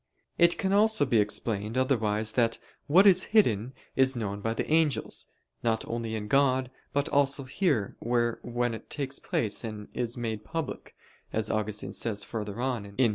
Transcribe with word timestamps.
It 0.39 0.57
can 0.57 0.73
also 0.73 1.05
be 1.05 1.19
explained 1.19 1.77
otherwise 1.77 2.31
that 2.31 2.57
"what 2.87 3.05
is 3.05 3.25
hidden, 3.37 3.73
is 3.95 4.15
known 4.15 4.41
by 4.41 4.55
the 4.55 4.67
angels, 4.67 5.27
not 5.61 5.85
only 5.87 6.15
in 6.15 6.27
God, 6.27 6.71
but 6.91 7.07
also 7.09 7.43
here 7.43 7.95
where 7.99 8.39
when 8.41 8.73
it 8.73 8.89
takes 8.89 9.19
place 9.19 9.63
and 9.63 9.89
is 9.93 10.17
made 10.17 10.43
public," 10.43 10.95
as 11.31 11.51
Augustine 11.51 11.93
says 11.93 12.23
further 12.23 12.59
on 12.59 12.85
(Gen. 12.85 12.93
ad 12.93 12.99
lit. 12.99 13.09